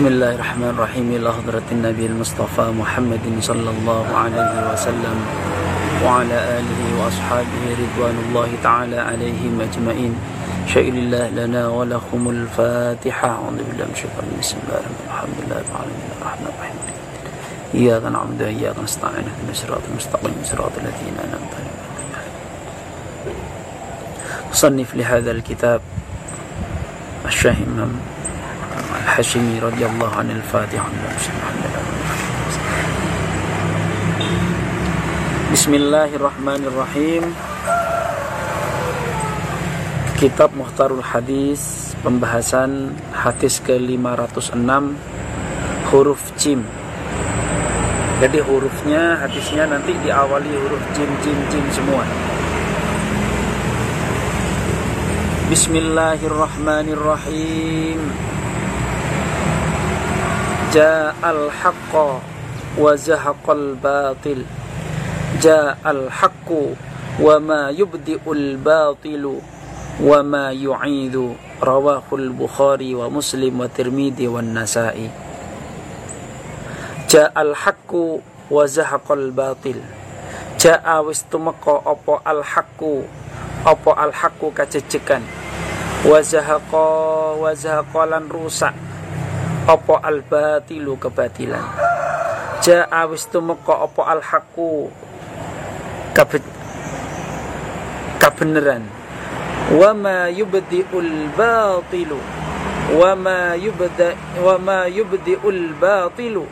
[0.00, 5.16] بسم الله الرحمن الرحيم إلى حضرة النبي المصطفى محمد صلى الله عليه وسلم
[6.04, 10.14] وعلى آله وأصحابه رضوان الله تعالى عليهم أجمعين
[10.66, 15.56] شيء الله لنا ولكم الفاتحة أعوذ بالله من الشيطان بسم الله الرحمن الرحيم الحمد لله
[15.60, 16.76] رب العالمين الرحمن الرحيم
[17.74, 21.76] إياك نعبد وإياك نستعين اهدنا الصراط المستقيم صراط الذين أنعمت عليهم
[24.52, 25.80] صنف لهذا الكتاب
[27.26, 28.00] الشاهم
[28.99, 30.89] الحشمي رضي الله عن الفاتحة
[35.53, 37.23] بسم الله الرحمن الرحيم
[40.15, 44.55] Kitab Muhtarul Hadis Pembahasan hadis ke-506
[45.91, 46.63] Huruf Jim
[48.23, 52.03] Jadi hurufnya hadisnya nanti diawali huruf Jim Jim Jim semua
[55.51, 58.28] Bismillahirrahmanirrahim
[60.70, 62.22] Ja'al haqqa
[62.78, 64.46] wa zahaqal batil
[65.42, 66.78] Ja'al haqqu
[67.20, 69.42] wa ma yubdi'ul batilu
[70.00, 75.12] wa ma yu'idu rawahul bukhari wa muslim wa tirmidhi wa nasai
[77.04, 79.76] ja'al haqqu wa zahaqal batil
[80.56, 83.04] ja'a wis tumeka apa al haqqu
[83.68, 85.20] apa al haqqu kacecekan
[86.08, 86.88] wa zahaqa
[87.36, 88.72] wa zahaqalan rusak
[89.68, 91.64] apa al batilu kebatilan?
[92.60, 94.88] Ja'a wis tumeka apa al haqqu
[98.20, 98.84] kabeneran.
[99.76, 102.20] Wa ma yubdi'ul batilu.
[102.90, 106.44] Wa ma yubda wa ma yubdi'ul batilu.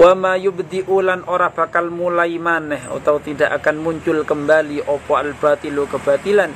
[0.00, 5.84] Wa ma yubdi'ulan ora bakal mulai maneh atau tidak akan muncul kembali opo al batilu
[5.90, 6.48] kebatilan.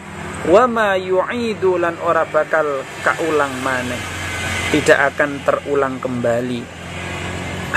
[0.49, 4.24] Wa ma yu'idu lan ora bakal kaulang maneh
[4.75, 6.67] tidak akan terulang kembali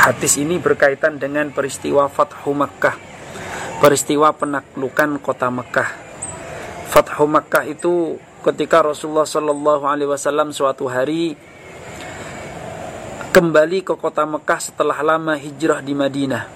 [0.01, 2.97] hadis ini berkaitan dengan peristiwa Fathu Makkah
[3.77, 5.89] peristiwa penaklukan kota Mekah
[6.89, 11.37] Fathu Makkah itu ketika Rasulullah Shallallahu Alaihi Wasallam suatu hari
[13.29, 16.49] kembali ke kota Mekah setelah lama hijrah di Madinah.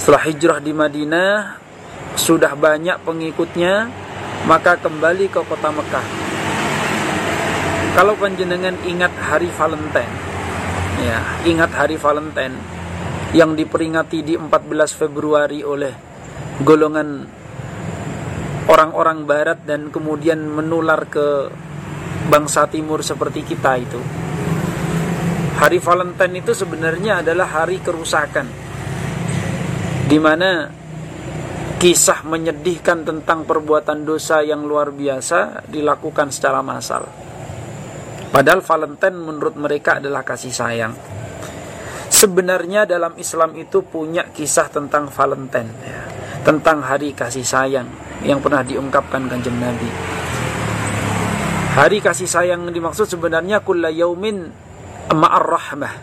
[0.00, 1.60] Setelah hijrah di Madinah
[2.16, 3.92] sudah banyak pengikutnya,
[4.48, 6.23] maka kembali ke kota Mekah.
[7.94, 10.14] Kalau panjenengan ingat hari Valentine,
[10.98, 12.58] ya ingat hari Valentine
[13.30, 14.50] yang diperingati di 14
[14.98, 15.94] Februari oleh
[16.58, 17.22] golongan
[18.66, 21.46] orang-orang barat dan kemudian menular ke
[22.26, 24.02] bangsa timur seperti kita itu.
[25.62, 28.50] Hari Valentine itu sebenarnya adalah hari kerusakan.
[30.10, 30.66] Di mana
[31.78, 37.06] kisah menyedihkan tentang perbuatan dosa yang luar biasa dilakukan secara massal.
[38.34, 40.90] Padahal Valentine menurut mereka adalah kasih sayang.
[42.10, 46.02] Sebenarnya dalam Islam itu punya kisah tentang Valentine ya,
[46.42, 47.86] tentang hari kasih sayang
[48.26, 49.86] yang pernah diungkapkan kanjeng Nabi.
[51.78, 54.50] Hari kasih sayang dimaksud sebenarnya kulla yaumin
[55.14, 55.94] ma'ar rahmah.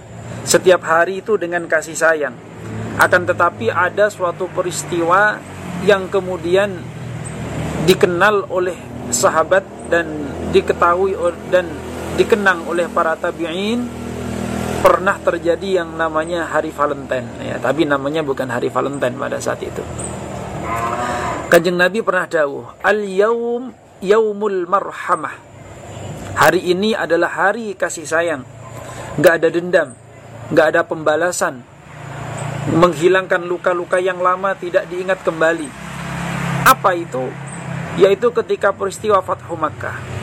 [0.47, 2.35] Setiap hari itu dengan kasih sayang.
[2.95, 5.35] Akan tetapi ada suatu peristiwa
[5.83, 6.79] yang kemudian
[7.83, 8.79] dikenal oleh
[9.11, 10.07] sahabat dan
[10.55, 11.11] diketahui
[11.51, 13.87] dan dikenang oleh para tabi'in
[14.81, 19.83] pernah terjadi yang namanya hari Valentine ya tapi namanya bukan hari Valentine pada saat itu
[21.51, 25.35] Kanjeng Nabi pernah dawuh, "Al-yaum yaumul marhamah."
[26.31, 28.47] Hari ini adalah hari kasih sayang.
[29.19, 29.91] Gak ada dendam,
[30.55, 31.59] gak ada pembalasan.
[32.71, 35.67] Menghilangkan luka-luka yang lama tidak diingat kembali.
[36.63, 37.27] Apa itu?
[37.99, 40.20] Yaitu ketika peristiwa Fathu Makkah.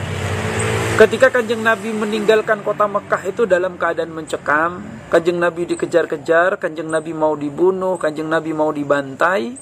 [0.98, 4.82] Ketika kanjeng Nabi meninggalkan kota Mekah itu dalam keadaan mencekam,
[5.14, 9.54] kanjeng Nabi dikejar-kejar, kanjeng Nabi mau dibunuh, kanjeng Nabi mau dibantai,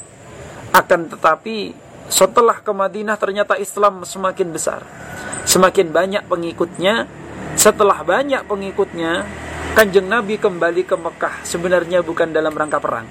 [0.73, 1.77] akan tetapi
[2.09, 4.81] setelah ke Madinah ternyata Islam semakin besar.
[5.45, 7.05] Semakin banyak pengikutnya.
[7.53, 9.29] Setelah banyak pengikutnya,
[9.77, 13.05] Kanjeng Nabi kembali ke Mekah sebenarnya bukan dalam rangka perang.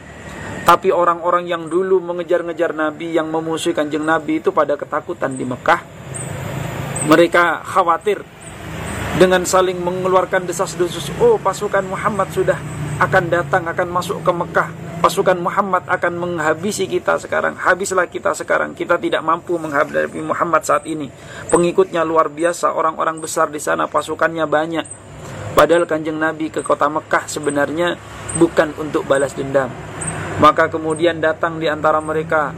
[0.65, 5.81] Tapi orang-orang yang dulu mengejar-ngejar Nabi yang memusuhi Kanjeng Nabi itu pada ketakutan di Mekah.
[7.05, 8.25] Mereka khawatir
[9.15, 12.59] dengan saling mengeluarkan desas-desus, oh pasukan Muhammad sudah
[12.99, 14.69] akan datang, akan masuk ke Mekah
[15.05, 17.53] pasukan Muhammad akan menghabisi kita sekarang.
[17.61, 18.73] Habislah kita sekarang.
[18.73, 21.13] Kita tidak mampu menghadapi Muhammad saat ini.
[21.53, 24.85] Pengikutnya luar biasa, orang-orang besar di sana, pasukannya banyak.
[25.53, 28.01] Padahal kanjeng Nabi ke kota Mekah sebenarnya
[28.41, 29.69] bukan untuk balas dendam.
[30.41, 32.49] Maka kemudian datang di antara mereka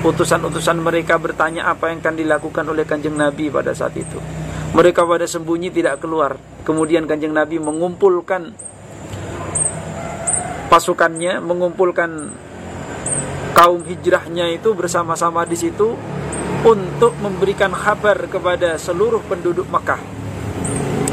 [0.00, 4.16] utusan-utusan mereka bertanya apa yang akan dilakukan oleh kanjeng Nabi pada saat itu.
[4.72, 6.40] Mereka pada sembunyi tidak keluar.
[6.64, 8.54] Kemudian kanjeng Nabi mengumpulkan
[10.70, 12.32] pasukannya, mengumpulkan
[13.52, 15.98] kaum hijrahnya itu bersama-sama di situ
[16.64, 20.00] untuk memberikan kabar kepada seluruh penduduk Makkah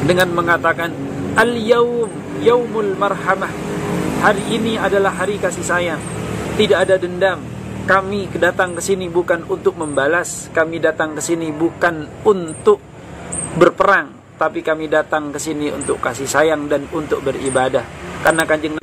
[0.08, 0.94] dengan mengatakan
[1.36, 2.08] al-yaum
[2.40, 3.52] yaumul marhamah
[4.24, 6.02] hari ini adalah hari kasih sayang
[6.56, 7.57] tidak ada dendam
[7.88, 10.52] kami datang ke sini bukan untuk membalas.
[10.52, 12.84] Kami datang ke sini bukan untuk
[13.56, 14.12] berperang.
[14.36, 17.88] Tapi kami datang ke sini untuk kasih sayang dan untuk beribadah.
[18.22, 18.76] Karena kanjeng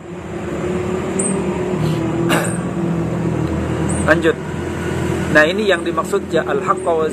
[4.08, 4.36] lanjut.
[5.36, 7.06] Nah ini yang dimaksud ya al haqqa wa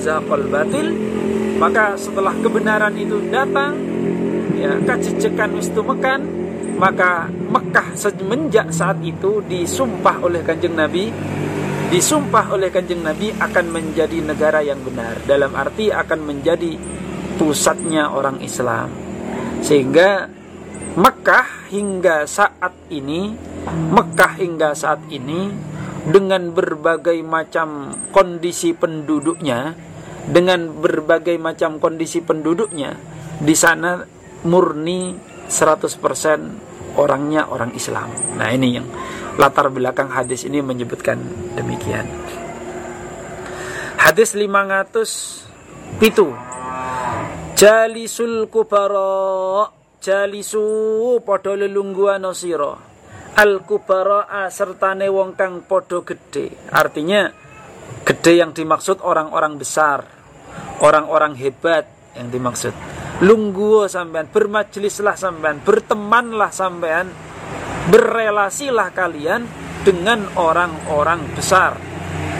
[0.47, 0.87] batil.
[1.59, 3.77] Maka setelah kebenaran itu datang,
[4.57, 6.25] ya kacicekan wistu mekan,
[6.81, 11.13] maka Mekah semenjak saat itu disumpah oleh kanjeng Nabi,
[11.91, 15.19] disumpah oleh kanjeng Nabi akan menjadi negara yang benar.
[15.27, 16.79] Dalam arti akan menjadi
[17.35, 18.87] pusatnya orang Islam.
[19.59, 20.31] Sehingga
[20.95, 23.35] Mekah hingga saat ini,
[23.91, 25.51] Mekah hingga saat ini
[26.07, 29.75] dengan berbagai macam kondisi penduduknya,
[30.31, 32.95] dengan berbagai macam kondisi penduduknya,
[33.39, 34.03] di sana
[34.47, 35.15] murni
[35.47, 38.11] 100% orangnya orang Islam.
[38.35, 38.87] Nah, ini yang
[39.39, 41.19] latar belakang hadis ini menyebutkan
[41.55, 42.07] demikian.
[43.99, 46.33] Hadis 500 pitu.
[47.55, 49.69] Jalisul kubara
[50.01, 52.73] jalisu padha lelungguhan sira
[53.37, 57.29] al kubara'a sertane wong kang podo gede artinya
[58.01, 60.01] gede yang dimaksud orang-orang besar
[60.81, 61.85] orang-orang hebat
[62.17, 62.73] yang dimaksud
[63.21, 67.11] lungguo sampean bermajlislah sampean bertemanlah sampean
[67.89, 69.49] berrelasilah kalian
[69.81, 71.77] dengan orang-orang besar.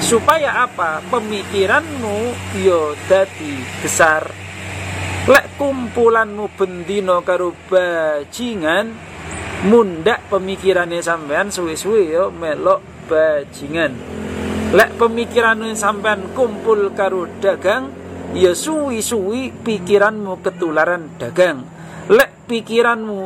[0.02, 1.02] Supaya apa?
[1.10, 4.26] Pemikiranmu yo dadi besar.
[5.30, 8.90] Lek kumpulanmu bendino karo bajingan
[9.70, 13.94] mundak pemikirannya sampean suwe-suwe yo melok bajingan.
[14.74, 18.00] Lek pemikirannya sampean kumpul karo dagang
[18.36, 21.68] ya suwi-suwi pikiranmu ketularan dagang
[22.07, 23.19] lek pikiranmu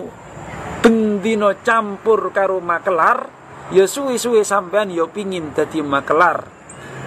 [0.81, 3.29] bendino campur karo makelar
[3.73, 6.45] ya suwi-suwi sampean ya pingin dadi makelar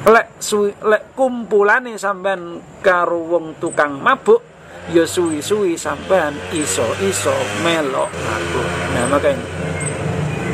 [0.06, 4.42] lek suwi, lek kumpulane sampean karo wong tukang mabuk
[4.88, 8.62] ya suwi-suwi sampean iso-iso melok aku.
[8.96, 9.44] Nah, makanya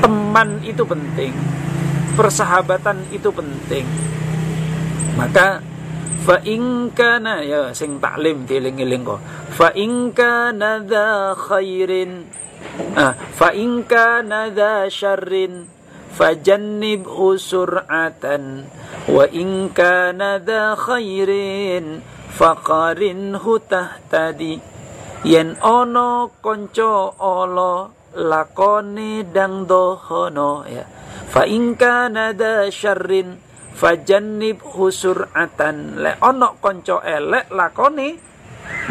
[0.02, 1.32] teman itu penting.
[2.14, 3.86] Persahabatan itu penting.
[5.14, 5.62] Maka
[6.24, 9.20] fa in kana ya sing taklim dieling-eling kok.
[9.52, 12.24] Fa in kana dza khairin.
[12.96, 15.68] Ah fa in kana dza syarrin.
[16.14, 18.44] Fajannib sur'atan
[19.10, 22.00] wa in kana dza khairin.
[22.34, 24.58] Faqarin hutah tadi
[25.22, 27.74] yen ono konco olo
[28.18, 30.82] lakoni dang dohono ya.
[31.30, 33.38] Fa ingka nada syarrin
[33.74, 36.00] fajannib husuratan.
[36.00, 38.08] Le ono konco elek lakoni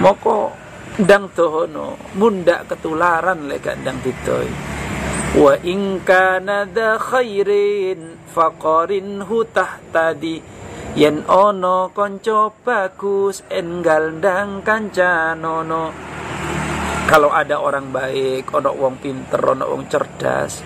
[0.04, 0.54] moko
[0.94, 4.50] dang dohono munda ketularan le dang ditoi
[5.34, 10.38] wa ingka nada khairin faqarin hutah tadi
[10.94, 15.90] yen ono konco bagus enggal ndang kancanono
[17.10, 20.62] kalau ada orang baik ono wong pinter ono wong cerdas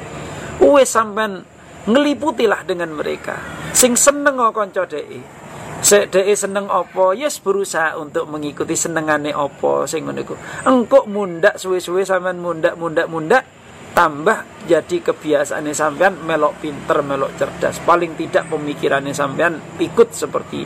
[0.60, 1.48] wes sampean
[1.88, 3.40] ngeliputilah dengan mereka
[3.72, 9.86] sing seneng o konco dei Sek dei seneng opo, yes berusaha untuk mengikuti senengane opo
[9.86, 10.26] sing ngono
[10.66, 13.46] Engkok mundak suwe-suwe sampean mundak mundak mundak
[13.94, 17.78] tambah jadi kebiasaannya sampean melok pinter, melok cerdas.
[17.82, 20.66] Paling tidak pemikirannya sampean ikut seperti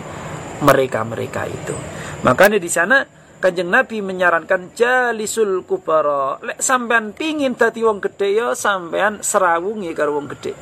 [0.64, 1.76] mereka-mereka itu.
[2.24, 3.04] Makanya di sana
[3.42, 6.38] Kanjeng Nabi menyarankan jalisul kubara.
[6.46, 10.54] Lek sampean pingin dadi wong gede ya sampean serawungi karo wong gede.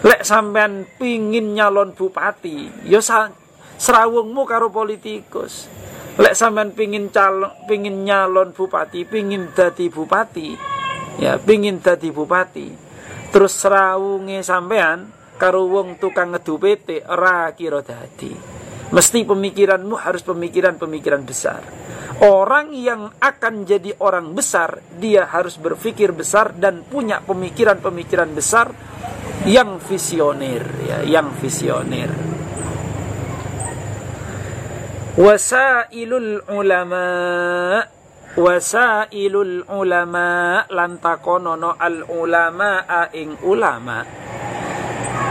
[0.00, 3.04] Lek sampean pingin nyalon bupati, ya
[3.76, 5.68] serawungmu karo politikus.
[6.16, 10.56] Lek sampean pingin calon pingin nyalon bupati, pingin dadi bupati,
[11.20, 12.72] ya pingin dadi bupati.
[13.28, 18.32] Terus serawunge sampean karo wong tukang ngedupete ora kira dadi.
[18.90, 21.60] Mesti pemikiranmu harus pemikiran-pemikiran besar.
[22.24, 28.89] Orang yang akan jadi orang besar dia harus berpikir besar dan punya pemikiran-pemikiran besar
[29.50, 32.06] yang visioner ya yang visioner
[35.18, 37.06] wasailul ulama
[38.38, 44.06] wasailul ulama lantakonono al ulama ing ulama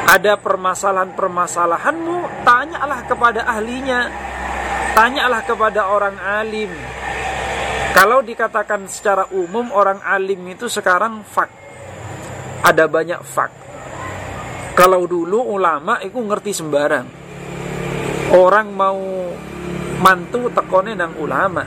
[0.10, 4.12] ada permasalahan-permasalahanmu tanyalah kepada ahlinya
[5.00, 6.76] tanyalah kepada orang alim
[7.90, 11.50] Kalau dikatakan secara umum orang alim itu sekarang fak.
[12.62, 13.69] Ada banyak fak.
[14.78, 17.08] Kalau dulu ulama itu ngerti sembarang.
[18.30, 19.00] Orang mau
[20.00, 21.66] mantu tekone nang ulama.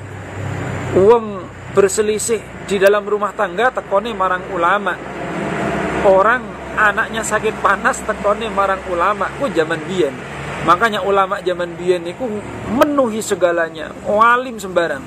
[0.97, 1.25] Uang
[1.73, 4.95] berselisih di dalam rumah tangga tekone marang ulama.
[6.07, 6.43] Orang
[6.79, 9.29] anaknya sakit panas tekone marang ulama.
[9.37, 10.15] Ku zaman biyen.
[10.63, 12.23] Makanya ulama zaman biyen itu
[12.71, 13.91] menuhi segalanya.
[14.07, 15.03] Walim sembarang.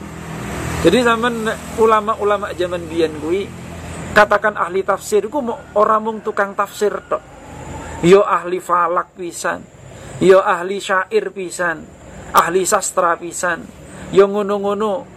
[0.86, 1.50] Jadi zaman
[1.82, 3.50] ulama-ulama zaman biyen kui
[4.14, 5.42] katakan ahli tafsir ku
[5.74, 7.35] orang mung tukang tafsir tok.
[8.06, 9.66] Yo ahli falak pisan.
[10.22, 11.82] Yo ahli syair pisan.
[12.38, 13.66] Ahli sastra pisan.
[14.14, 15.10] Yo ngono-ngono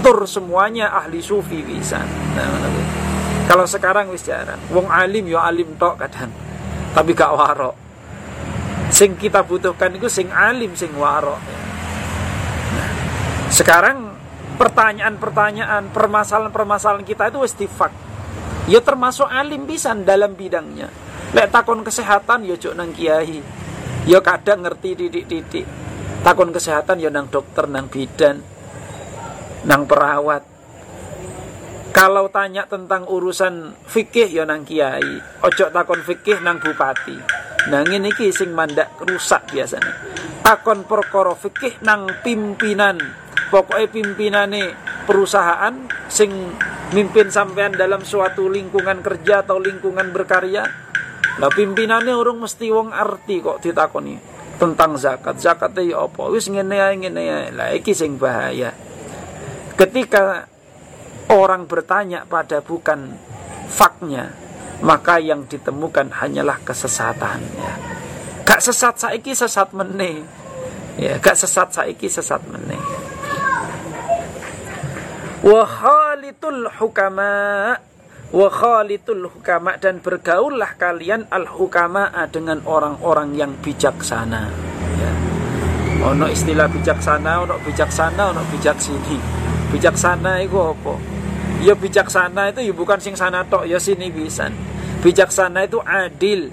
[0.00, 2.08] tur semuanya ahli sufi pisan.
[2.32, 2.72] Nah,
[3.44, 4.56] kalau sekarang wis jarang.
[4.72, 6.32] Wong alim yo alim tok kadang.
[6.96, 7.76] Tapi gak warok.
[8.88, 11.36] Sing kita butuhkan itu sing alim sing warok.
[12.72, 12.90] Nah,
[13.52, 14.16] sekarang
[14.56, 17.92] pertanyaan-pertanyaan, permasalahan-permasalahan kita itu istifak.
[18.72, 20.88] Ya termasuk alim pisan dalam bidangnya.
[21.36, 23.44] Lek takon kesehatan ya cuk nang kiai.
[24.08, 25.68] Ya kadang ngerti titik-titik.
[26.24, 28.40] Takon kesehatan ya nang dokter, nang bidan,
[29.68, 30.40] nang perawat.
[31.92, 35.20] Kalau tanya tentang urusan fikih ya nang kiai.
[35.44, 37.20] Ojo takon fikih nang bupati.
[37.68, 39.92] Nang ini ki sing mandak rusak biasanya.
[40.40, 42.96] Takon perkara fikih nang pimpinan
[43.52, 44.62] pokoknya pimpinane
[45.04, 45.74] perusahaan
[46.08, 46.32] sing
[46.96, 50.85] mimpin sampean dalam suatu lingkungan kerja atau lingkungan berkarya
[51.36, 54.16] lah pimpinannya orang mesti wong arti kok ditakoni.
[54.56, 55.36] Tentang zakat.
[55.36, 56.32] Zakat ya apa?
[56.32, 57.46] Wis ngene ae ngene ae.
[57.52, 58.72] Lah iki sing bahaya.
[59.76, 60.48] Ketika
[61.28, 63.12] orang bertanya pada bukan
[63.68, 64.32] faknya
[64.80, 67.72] maka yang ditemukan hanyalah kesesatan ya
[68.46, 70.22] gak sesat saiki sesat meneh.
[70.96, 72.80] Ya gak sesat saiki sesat meneh.
[75.42, 77.74] Wa khalitul hukama
[78.34, 84.50] wa khalitul hukama dan bergaullah kalian al hukama dengan orang-orang yang bijaksana.
[84.96, 85.12] Ya.
[86.02, 89.18] ono istilah bijaksana ono bijaksana ono bijak sini
[89.70, 90.94] bijaksana itu apa?
[91.62, 94.50] Ya bijaksana itu ya bukan sing sana tok ya sini bisa
[95.06, 96.50] bijaksana itu adil.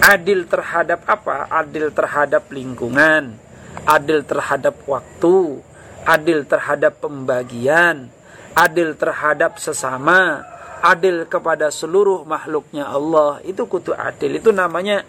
[0.00, 1.48] Adil terhadap apa?
[1.52, 3.36] Adil terhadap lingkungan.
[3.84, 5.60] Adil terhadap waktu.
[6.08, 8.08] Adil terhadap pembagian,
[8.54, 10.44] adil terhadap sesama,
[10.82, 13.38] adil kepada seluruh makhluknya Allah.
[13.46, 14.38] Itu kutu adil.
[14.38, 15.04] Itu namanya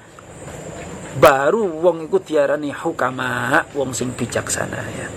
[1.17, 5.07] baru wong ikut tiarani hukama, wong sing bijaksana ya.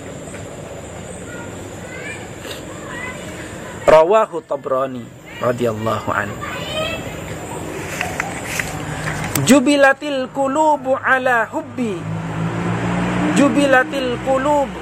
[3.85, 5.05] Rawahu Tabrani
[5.39, 6.41] radhiyallahu anhu.
[9.45, 11.99] Jubilatil kulubu ala hubbi
[13.35, 14.79] Jubilatil kulubu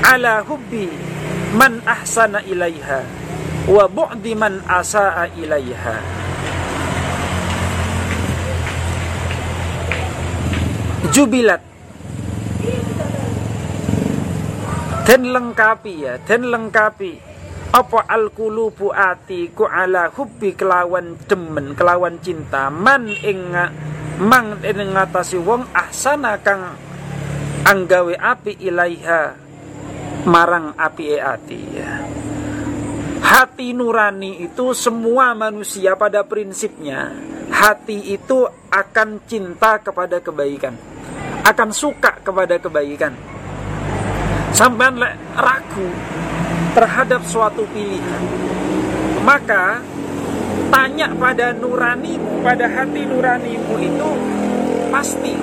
[0.00, 0.88] ala hubbi
[1.56, 3.00] man ahsana ilaiha
[3.64, 5.96] wa bu'di man asaa ilaiha.
[11.16, 11.64] Jubilat.
[15.08, 17.24] Dan lengkapi ya dan lengkapi.
[17.72, 22.68] Apa al kulubu ati ku ala hubbi kelawan demen kelawan cinta?
[22.68, 23.52] Man ing
[24.20, 24.92] mang ing
[25.44, 26.76] wong ahsana kang
[27.68, 29.45] anggawe api ilaiha
[30.26, 31.92] marang api e ati ya.
[33.26, 37.10] Hati nurani itu semua manusia pada prinsipnya
[37.50, 40.74] hati itu akan cinta kepada kebaikan,
[41.46, 43.14] akan suka kepada kebaikan.
[44.54, 44.94] Sampai
[45.36, 45.88] ragu
[46.72, 48.22] terhadap suatu pilihan,
[49.26, 49.80] maka
[50.72, 54.10] tanya pada nuranimu, pada hati nuranimu itu
[54.88, 55.34] pasti,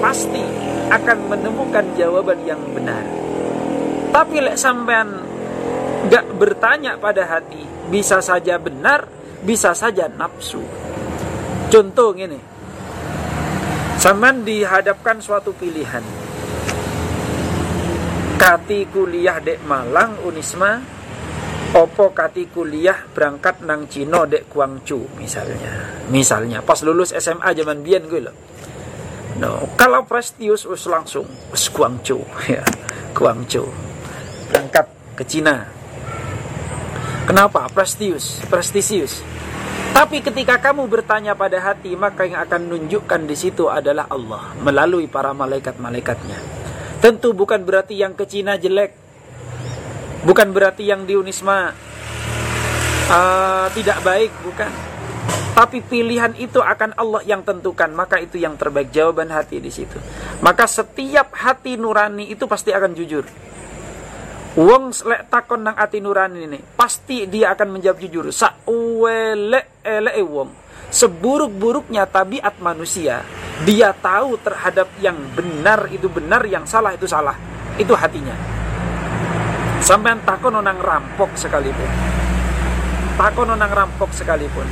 [0.00, 0.44] pasti
[0.88, 3.25] akan menemukan jawaban yang benar.
[4.16, 5.12] Tapi lek sampean
[6.08, 7.60] gak bertanya pada hati,
[7.92, 9.04] bisa saja benar,
[9.44, 10.64] bisa saja nafsu.
[11.68, 12.40] Contoh ini,
[14.00, 16.00] sampean dihadapkan suatu pilihan.
[18.40, 20.80] Kati kuliah dek Malang Unisma,
[21.76, 25.92] opo kati kuliah berangkat nang Cino dek Guangzhou misalnya.
[26.08, 28.36] Misalnya pas lulus SMA zaman biyen gue loh.
[29.36, 32.64] No, kalau prestius us langsung us Guangzhou ya,
[33.12, 33.85] Guangzhou
[35.16, 35.64] ke Cina.
[37.26, 37.66] Kenapa?
[37.72, 39.24] Prestisius, prestisius.
[39.96, 45.08] Tapi ketika kamu bertanya pada hati, maka yang akan menunjukkan di situ adalah Allah melalui
[45.08, 46.36] para malaikat-malaikatnya.
[47.00, 48.92] Tentu bukan berarti yang ke Cina jelek,
[50.28, 51.72] bukan berarti yang di Unisma
[53.08, 54.70] uh, tidak baik, bukan.
[55.56, 59.96] Tapi pilihan itu akan Allah yang tentukan, maka itu yang terbaik jawaban hati di situ.
[60.44, 63.24] Maka setiap hati nurani itu pasti akan jujur
[64.56, 68.32] Wong lek takon nang ati nurani ini, pasti dia akan menjawab jujur.
[68.32, 70.48] Sakwele ele wong.
[70.88, 73.20] Seburuk-buruknya tabiat manusia,
[73.68, 77.36] dia tahu terhadap yang benar itu benar, yang salah itu salah.
[77.76, 78.32] Itu hatinya.
[79.84, 81.90] Sampai takon nang rampok sekalipun.
[83.20, 84.64] Takon nang rampok sekalipun.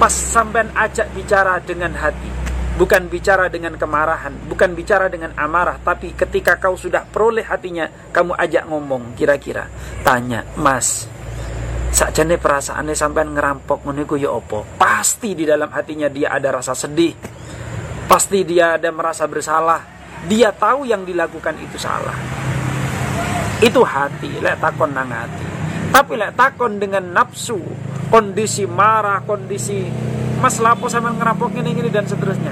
[0.00, 2.32] Pas sampean ajak bicara dengan hati,
[2.76, 8.32] bukan bicara dengan kemarahan, bukan bicara dengan amarah, tapi ketika kau sudah peroleh hatinya, kamu
[8.36, 9.68] ajak ngomong kira-kira,
[10.00, 11.04] tanya, Mas,
[11.92, 14.64] sakjane perasaannya sampai ngerampok ngono ya opo?
[14.80, 17.12] Pasti di dalam hatinya dia ada rasa sedih.
[18.08, 19.80] Pasti dia ada merasa bersalah.
[20.28, 22.16] Dia tahu yang dilakukan itu salah.
[23.62, 25.46] Itu hati, lek takon nang hati.
[25.92, 27.60] Tapi lek takon dengan nafsu,
[28.10, 29.86] kondisi marah, kondisi
[30.42, 32.50] mas lapo sama ngerampok ini ini dan seterusnya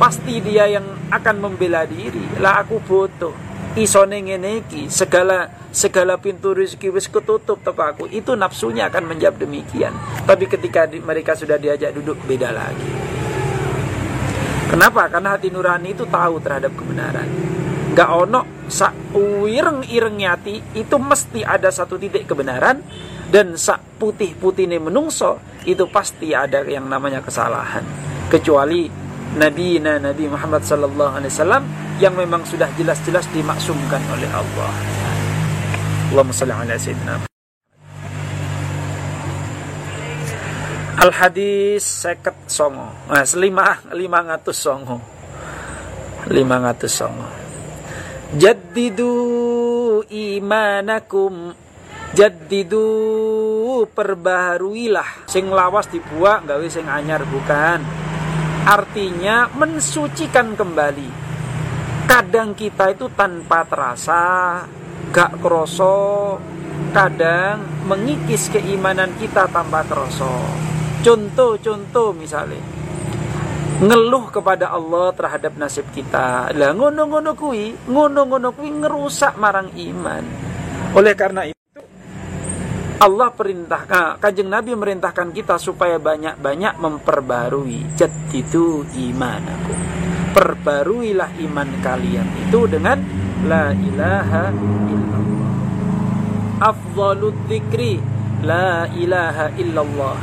[0.00, 2.40] pasti dia yang akan membela diri.
[2.40, 3.36] Lah aku butuh
[3.76, 8.04] isone ngene segala segala pintu rezeki wis ketutup toko aku.
[8.08, 9.92] Itu nafsunya akan menjawab demikian.
[10.24, 12.88] Tapi ketika di, mereka sudah diajak duduk beda lagi.
[14.72, 15.10] Kenapa?
[15.12, 17.28] Karena hati nurani itu tahu terhadap kebenaran.
[17.92, 18.94] Gak ono sak
[19.50, 22.80] ireng ireng hati itu mesti ada satu titik kebenaran.
[23.30, 27.86] Dan sak putih putih ini menungso itu pasti ada yang namanya kesalahan.
[28.26, 28.99] Kecuali
[29.38, 31.62] Nabi Nabi Muhammad sallallahu alaihi wasallam
[32.02, 34.72] yang memang sudah jelas-jelas dimaksumkan oleh Allah.
[36.10, 37.30] Allahumma salli ala sayyidina
[41.00, 42.90] Al hadis seket songo.
[43.06, 44.98] Nah, lima lima ngatus songo.
[46.28, 47.28] Lima ngatus songo.
[48.34, 49.14] Jaddidu
[50.10, 51.54] imanakum
[52.10, 52.86] jadidu
[53.94, 58.09] perbaharuilah sing lawas dibuat gawe sing anyar bukan
[58.64, 61.10] artinya mensucikan kembali.
[62.10, 64.22] Kadang kita itu tanpa terasa
[65.14, 66.36] gak kroso
[66.90, 70.42] kadang mengikis keimanan kita tanpa kroso
[71.00, 72.60] contoh-contoh misalnya
[73.80, 76.52] ngeluh kepada Allah terhadap nasib kita.
[76.52, 80.24] Lah ngono-ngono kui ngono-ngono kui ngerusak marang iman.
[80.92, 81.59] Oleh karena itu
[83.00, 87.96] Allah perintahkan, kanjeng Nabi merintahkan kita supaya banyak-banyak memperbarui
[88.28, 89.72] itu imanaku.
[90.36, 93.00] Perbaruilah iman kalian itu dengan
[93.48, 94.52] la ilaha
[94.92, 95.48] illallah.
[96.60, 98.04] Afdhalud dzikri
[98.44, 100.20] la ilaha illallah.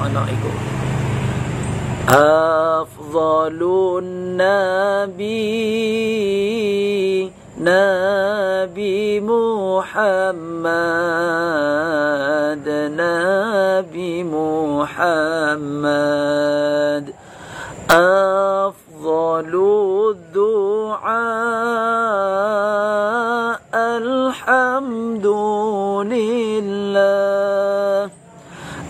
[0.00, 0.48] Ana iku.
[2.80, 4.08] Afdhalun
[4.40, 5.36] nabi
[7.60, 9.86] نبي محمد
[12.68, 15.06] نبي محمد.
[17.90, 19.52] أفضل
[20.10, 21.16] الدعاء
[23.74, 25.26] الحمد
[26.12, 28.10] لله.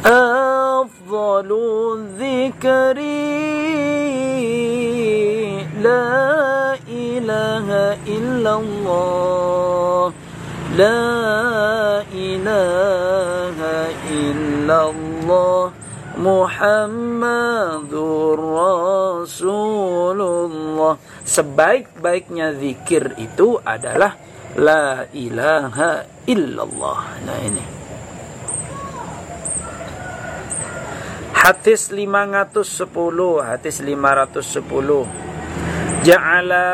[0.06, 1.50] أفضل
[1.94, 2.98] الذكر
[5.82, 6.35] لا
[8.06, 10.14] illallah.
[10.78, 15.74] La ilaha illallah.
[16.16, 18.40] Muhammadur
[19.20, 20.96] Rasulullah.
[21.26, 24.16] Sebaik-baiknya zikir itu adalah
[24.56, 27.20] La ilaha illallah.
[27.28, 27.76] Nah ini.
[31.36, 32.88] Hadis 510
[33.38, 35.25] Hadis 510
[36.04, 36.66] Ja'ala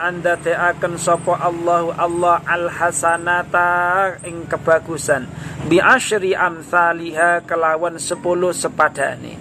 [0.00, 5.28] anda teakan sopo Allah Allah al hasanata ing kebagusan
[5.68, 9.36] bi asyri amthaliha kelawan sepuluh sepadane.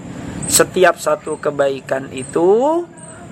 [0.46, 2.84] Setiap satu kebaikan itu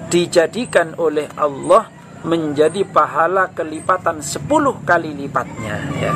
[0.07, 1.91] dijadikan oleh Allah
[2.23, 6.13] menjadi pahala kelipatan sepuluh kali lipatnya ya.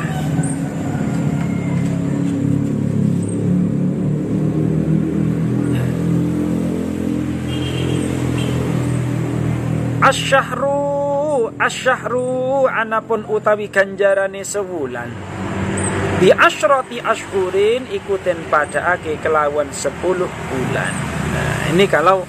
[10.08, 15.12] Asyahru asyahru anapun utawi ganjarane sewulan
[16.16, 20.92] di asyrati ashhurin ikutin pada ake kelawan sepuluh bulan.
[21.30, 22.24] Nah ini kalau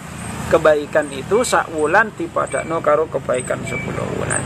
[0.51, 4.43] kebaikan itu sak wulan dipadakno karo kebaikan sepuluh bulan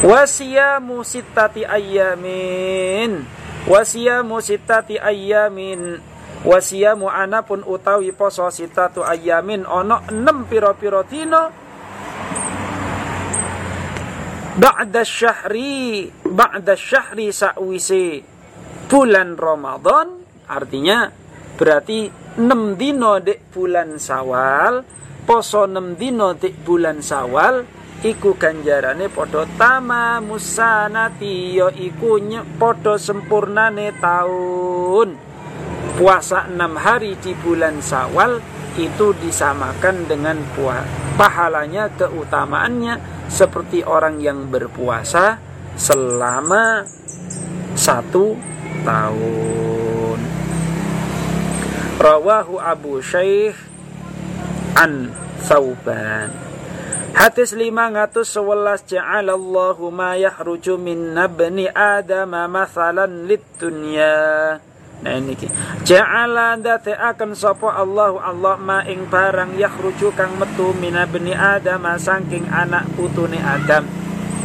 [0.00, 3.20] wasiyamu sittati ayyamin
[3.68, 6.00] wasiyamu sittati ayyamin
[6.40, 11.65] wasiyamu anapun utawi poso sitatu ayamin ono enam piro-piro dino
[14.56, 18.24] ba'da syahri ba'da syahri sa'wisi.
[18.86, 20.08] Bulan Ramadan
[20.48, 21.10] artinya
[21.58, 24.86] berarti 6 dino dek bulan Sawal
[25.26, 27.66] poso 6 dino dek bulan Sawal
[28.06, 32.22] iku ganjarane padha tama musanati ya iku
[32.56, 35.18] padha sempurnane taun.
[35.96, 38.38] Puasa enam hari di bulan Sawal
[38.76, 45.38] itu disamakan dengan puasa pahalanya keutamaannya seperti orang yang berpuasa
[45.76, 46.86] selama
[47.76, 48.34] satu
[48.86, 50.18] tahun.
[51.96, 53.56] Rawahu Abu Syekh
[54.76, 55.10] an
[55.44, 56.28] Thauban.
[57.16, 64.60] Hadis 511 ja'alallahu ma yahruju min nabni Adam mathalan lid dunya.
[65.04, 65.48] Nah ini ki.
[65.84, 71.84] Ja'ala date akan sapa Allah Allah ma ing barang yakhruju kang metu mina bani Adam
[72.00, 73.84] saking anak putune Adam.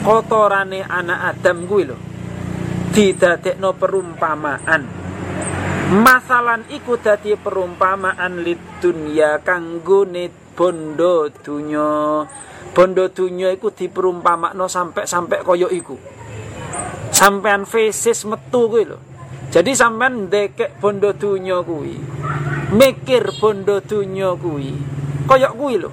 [0.03, 1.97] Kotorane anak Adam kuwi lho.
[2.91, 4.81] Didadekno perumpamaan.
[5.91, 12.27] Masalan iku dadi perumpamaan lid dunya kanggone bondo dunya.
[12.75, 15.95] Bondo dunya iku diperumpamakno sampai-sampai koyo iku.
[17.15, 19.10] Sampean fesis metu kuwi lho
[19.51, 21.99] jadi sampean dekek bondo dunya kuwi.
[22.71, 24.71] Mikir bondo dunya kuwi.
[25.27, 25.91] Koyok kuwi lho.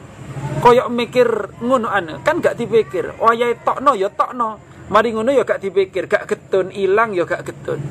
[0.63, 2.23] Koyok mikir ngono ane.
[2.23, 3.19] Kan gak dipikir.
[3.19, 4.63] Wayahe tokno ya tokno.
[4.95, 7.83] Mari ngono ya gak dipikir, gak getun, ilang ya gak getun.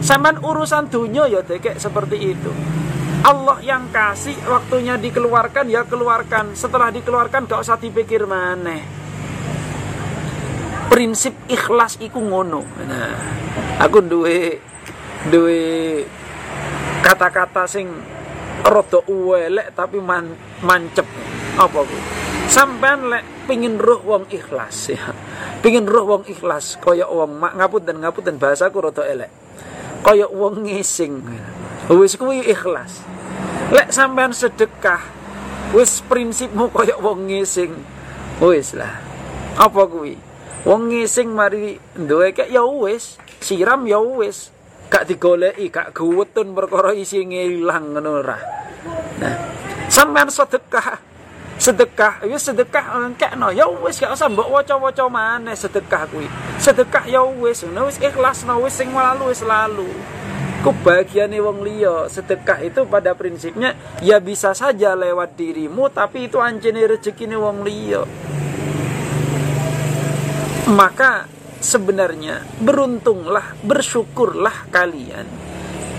[0.00, 2.50] Sampean urusan dunia ya dekek seperti itu.
[3.28, 6.56] Allah yang kasih waktunya dikeluarkan ya keluarkan.
[6.56, 8.80] Setelah dikeluarkan gak usah dipikir maneh.
[10.88, 12.64] Prinsip ikhlas iku ngono.
[12.88, 13.14] Nah,
[13.84, 14.72] aku duwe
[15.28, 16.04] duwe
[17.00, 17.88] kata-kata sing
[18.64, 21.04] rada uwelek tapi man, mancep
[21.60, 21.98] apa ku?
[22.48, 25.12] Sampean lek pingin roh wong ikhlas ya.
[25.64, 27.84] Pingin roh wong ikhlas kaya wong mak ngapun
[28.24, 29.32] dan bahasaku rada elek.
[30.04, 31.24] Kaya wong ngising
[31.92, 33.00] wis kuwi ikhlas.
[33.72, 35.00] Lek sampean sedekah
[35.72, 37.72] wis prinsipmu kaya wong ngising
[38.44, 39.00] wis lah.
[39.56, 40.16] Apa kuwi?
[40.68, 43.16] Wong ngising mari duwe kek ya wis.
[43.44, 44.53] Siram ya wis
[44.88, 48.38] gak digoleki gak guwetun perkara isi ngilang ngono ora.
[49.20, 49.34] Nah
[49.88, 51.14] sampean sedekah.
[51.54, 56.26] Sedekah wis sedekah engkekno ya wis gak usah mbok waca-waca maneh sedekah kuwi.
[56.58, 59.86] Sedekah ya wis ngono wis ikhlasno wis sing lalu wis lalu.
[60.66, 66.88] Kebahagiaan wong liya sedekah itu pada prinsipnya ya bisa saja lewat dirimu tapi itu ancene
[66.88, 68.02] rezekine wong liya.
[70.72, 71.28] Maka
[71.64, 75.24] sebenarnya beruntunglah, bersyukurlah kalian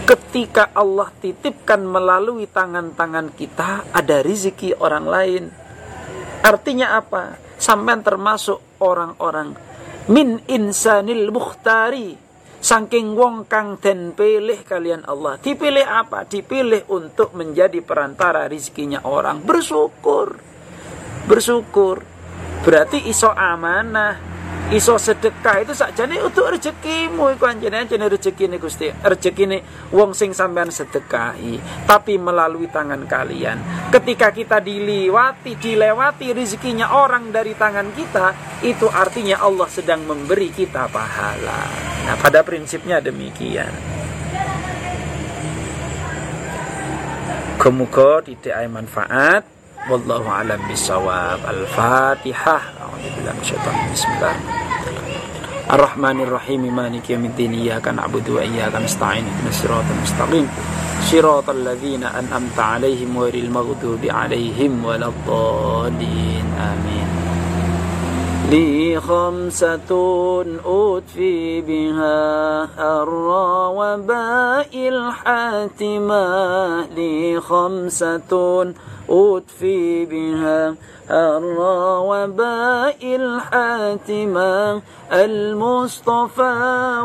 [0.06, 5.44] ketika Allah titipkan melalui tangan-tangan kita ada riziki orang lain.
[6.46, 7.42] Artinya apa?
[7.58, 9.58] Sampai termasuk orang-orang
[10.06, 12.22] min insanil mukhtari
[12.66, 15.38] Saking wong kang den pilih kalian Allah.
[15.38, 16.26] Dipilih apa?
[16.26, 19.46] Dipilih untuk menjadi perantara rizkinya orang.
[19.46, 20.34] Bersyukur.
[21.30, 22.02] Bersyukur.
[22.66, 24.35] Berarti iso amanah
[24.74, 27.38] iso sedekah itu sakjane untuk rezekimu.
[27.38, 28.90] Iku anjene anjene rezekine Gusti.
[28.90, 33.90] Rezekine wong sing sampean sedekahi tapi melalui tangan kalian.
[33.94, 38.28] Ketika kita diliwati dilewati rezekinya orang dari tangan kita
[38.66, 41.62] itu artinya Allah sedang memberi kita pahala.
[42.10, 43.70] Nah pada prinsipnya demikian.
[47.56, 48.62] Kemuka tidak
[49.92, 52.52] والله أعلم بالصواب الفاتحة.
[52.52, 53.76] أعوذ بالله من الشيطان.
[53.94, 54.36] بسم الله.
[55.74, 56.76] الرحمن الرحيم.
[56.76, 57.54] مالك يوم الدين.
[57.54, 59.26] إياك نعبد وإياك نستعين.
[59.26, 60.50] اهدنا الصراط المستقيم.
[61.02, 66.46] صراط الذين أنعمت عليهم غير المغضوب عليهم ولا الضالين.
[66.58, 67.08] آمين.
[68.50, 69.92] لي خمسة
[70.66, 72.64] أطفي بها.
[72.80, 76.26] الرا وباء الحاتمة.
[76.86, 78.74] لي خمسة
[79.10, 80.76] أطفي بها
[81.10, 84.82] wa ba'il hatimah
[85.14, 86.58] المصطفى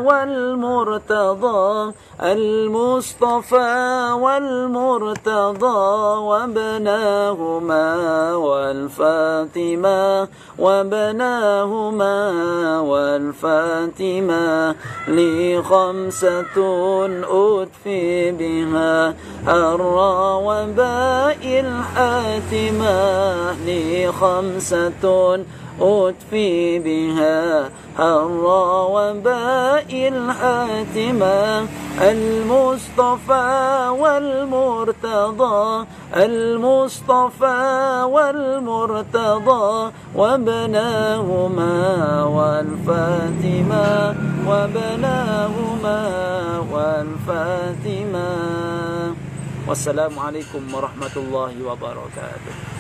[0.05, 5.67] والمرتضى المصطفى والمرتضى
[6.21, 7.87] وابناهما
[8.35, 12.17] والفاطمة وابناهما
[12.81, 14.75] والفاطمة
[15.09, 16.57] لي خمسة
[17.29, 19.15] أدفي بها
[19.49, 22.97] الرا وباء الحاتمة
[23.53, 25.05] لي خمسة
[25.81, 31.67] أطفي بها الرا وباء الحاتمة
[32.01, 33.49] المصطفى
[34.03, 37.63] والمرتضى المصطفى
[38.15, 41.75] والمرتضى وابناهما
[42.25, 44.15] والفاتمة
[44.47, 46.01] وابناهما
[46.73, 48.31] والفاتمة.
[49.69, 52.80] والسلام عليكم ورحمة الله وبركاته.